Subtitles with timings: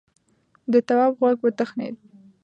[0.71, 1.95] د تواب غوږ وتخڼيد: